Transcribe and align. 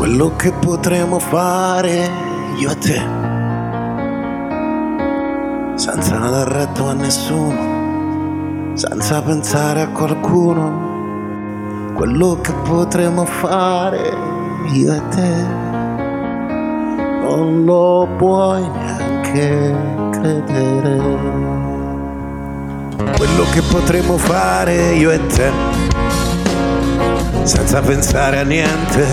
quello 0.00 0.32
che 0.34 0.50
potremo 0.50 1.18
fare 1.18 2.10
io 2.56 2.70
e 2.70 2.78
te, 2.78 3.02
senza 5.74 6.16
dar 6.16 6.48
retto 6.48 6.88
a 6.88 6.94
nessuno, 6.94 8.72
senza 8.72 9.20
pensare 9.20 9.82
a 9.82 9.88
qualcuno, 9.88 11.92
quello 11.92 12.38
che 12.40 12.50
potremo 12.66 13.26
fare 13.26 14.16
io 14.72 14.94
e 14.94 15.08
te, 15.10 15.34
non 17.20 17.64
lo 17.66 18.08
puoi 18.16 18.66
neanche 18.70 19.76
credere. 20.12 20.96
Quello 23.18 23.44
che 23.52 23.60
potremo 23.70 24.16
fare 24.16 24.94
io 24.94 25.10
e 25.10 25.26
te, 25.26 25.52
senza 27.42 27.80
pensare 27.80 28.38
a 28.38 28.42
niente, 28.42 29.06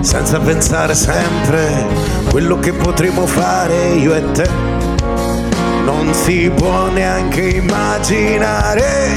senza 0.00 0.38
pensare 0.38 0.94
sempre 0.94 1.86
quello 2.30 2.58
che 2.58 2.72
potremo 2.72 3.26
fare 3.26 3.94
io 3.94 4.14
e 4.14 4.32
te 4.32 4.76
non 5.86 6.12
si 6.12 6.50
può 6.54 6.88
neanche 6.88 7.42
immaginare. 7.42 9.14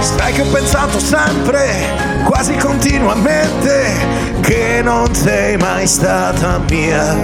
Sai 0.00 0.32
che 0.32 0.42
ho 0.42 0.46
pensato 0.46 0.98
sempre, 0.98 2.24
quasi 2.24 2.56
continuamente, 2.56 3.92
che 4.40 4.80
non 4.82 5.14
sei 5.14 5.56
mai 5.56 5.86
stata 5.86 6.60
mia. 6.68 7.18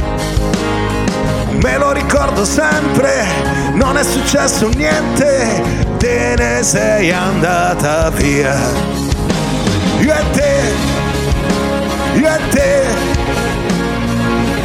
Me 1.61 1.77
lo 1.77 1.91
ricordo 1.91 2.45
sempre, 2.45 3.25
non 3.75 3.97
è 3.97 4.05
successo 4.05 4.69
niente, 4.69 5.63
te 5.99 6.35
ne 6.37 6.63
sei 6.63 7.11
andata 7.11 8.11
via. 8.11 9.02
Io 10.03 10.13
e 10.13 10.31
te, 10.33 10.61
io 12.15 12.27
e 12.27 12.39
te. 12.51 12.87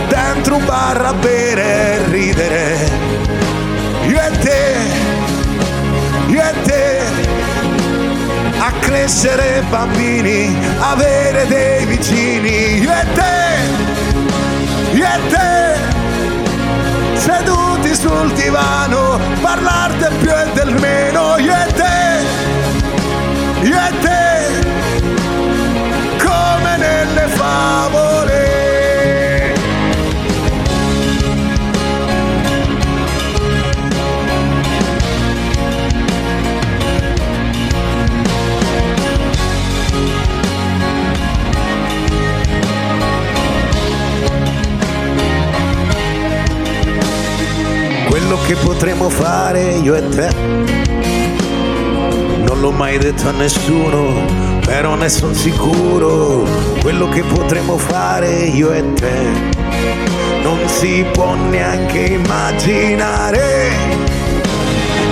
Dentro 0.10 0.56
un 0.56 0.66
bar 0.66 1.00
a 1.06 1.14
bere 1.14 1.64
e 1.64 2.10
ridere. 2.10 2.90
Io 4.08 4.20
e 4.20 4.32
te, 4.40 4.76
io 6.28 6.42
e 6.42 6.54
te, 6.64 7.02
a 8.58 8.72
crescere 8.80 9.62
bambini, 9.70 10.58
avere 10.80 11.46
dei 11.46 11.86
vicini. 11.86 12.80
Io 12.80 12.92
e 12.92 13.06
te, 13.14 13.36
io 14.94 15.06
e 15.06 15.20
te, 15.30 15.76
seduti 17.14 17.94
sul 17.94 18.32
divano, 18.34 19.20
parlare 19.42 19.98
del 19.98 20.14
più 20.20 20.32
e 20.32 20.52
del 20.54 20.74
meno. 20.80 21.38
Io 21.38 21.54
e 21.54 21.74
te, 21.74 22.26
io 23.68 23.78
e 23.78 24.00
te, 24.02 24.37
quello 48.28 48.42
che 48.44 48.56
potremo 48.56 49.08
fare 49.08 49.62
io 49.82 49.96
e 49.96 50.10
te. 50.10 50.30
Non 52.44 52.60
l'ho 52.60 52.72
mai 52.72 52.98
detto 52.98 53.30
a 53.30 53.32
nessuno, 53.32 54.26
però 54.66 54.96
ne 54.96 55.08
sono 55.08 55.34
sicuro. 55.34 56.46
Quello 56.82 57.08
che 57.08 57.24
potremo 57.24 57.78
fare 57.78 58.30
io 58.30 58.74
e 58.74 58.94
te. 58.96 59.32
Non 60.42 60.60
si 60.68 61.06
può 61.14 61.36
neanche 61.36 62.00
immaginare. 62.00 63.70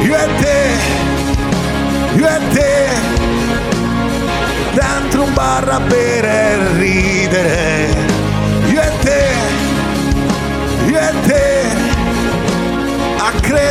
Io 0.03 0.16
e 0.18 0.28
te, 0.42 2.18
io 2.18 2.28
e 2.28 2.40
te. 2.52 2.88
Dentro 4.74 5.24
un 5.24 5.34
bar 5.34 5.70
a 5.70 5.80
bere 5.80 6.58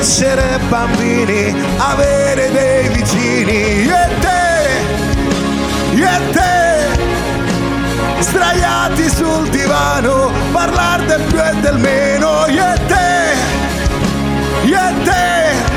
a 0.04 0.06
crescere 0.06 0.59
bambini, 0.69 1.54
avere 1.78 2.50
dei 2.53 2.88
vicini. 2.88 3.87
E 3.87 4.09
te, 4.20 4.66
e 5.94 6.31
te, 6.31 8.20
sdraiati 8.20 9.09
sul 9.09 9.48
divano, 9.48 10.31
parlare 10.53 11.06
del 11.06 11.22
più 11.22 11.38
e 11.41 11.54
del 11.60 11.78
meno. 11.78 12.44
E 12.44 12.78
te, 12.87 13.32
e 14.64 14.94
te, 15.04 15.74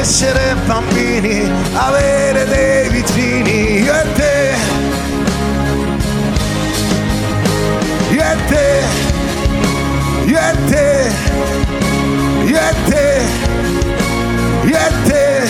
crescere 0.00 0.56
bambini, 0.64 1.46
avere 1.74 2.46
dei 2.46 2.88
vicini, 2.88 3.82
io 3.82 3.92
e 3.92 4.12
te, 4.14 4.54
io 8.08 8.22
e 8.22 8.36
te, 8.48 8.82
io 10.24 10.38
e 10.38 10.56
te, 10.68 11.10
io 12.46 12.56
e 12.56 12.74
te, 12.88 13.20
io 14.64 14.76
e 14.78 14.92
te, 15.04 15.48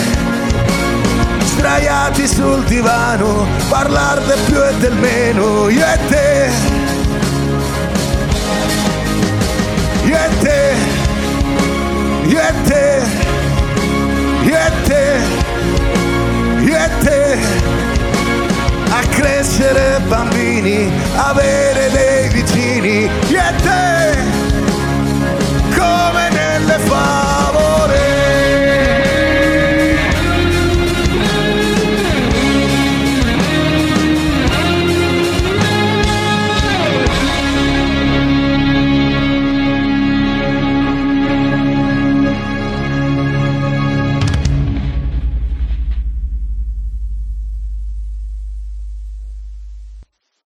sdraiati 1.45 2.27
sul 2.27 2.65
divano, 2.65 3.47
parlare 3.69 4.25
del 4.27 4.39
più 4.47 4.61
e 4.61 4.75
del 4.79 4.95
meno, 4.95 5.69
io 5.69 5.85
e 5.85 5.99
te, 6.09 6.51
io 10.07 10.17
e 10.17 10.29
te, 10.41 10.75
io 12.27 12.41
e 12.41 12.53
te 12.65 13.30
io 14.51 14.57
e 14.57 14.71
te, 14.83 15.21
io 16.65 16.77
e 16.77 16.89
te, 17.05 17.39
a 18.91 19.01
crescere 19.09 20.01
bambini, 20.09 20.91
avere 21.15 21.89
dei 21.91 22.29
vicini, 22.31 23.09
io 23.29 23.39
e 23.39 23.55
te. 23.63 24.00